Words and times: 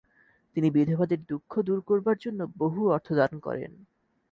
তিনি 0.55 0.67
বিধবাদের 0.69 1.19
দুংখ 1.25 1.51
দূর 1.59 1.79
করবার 1.81 2.17
জন্য 2.17 2.39
বহু 2.57 2.81
অর্থ 2.89 3.07
দান 3.13 3.33
করেন। 3.39 3.71